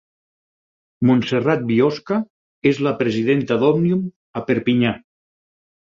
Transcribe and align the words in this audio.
Montserrat 1.09 1.61
Biosca 1.73 2.19
és 2.73 2.83
la 2.89 2.97
presidenta 3.05 3.61
d'Òmnium 3.65 4.05
a 4.43 4.47
Perpinyà. 4.53 5.01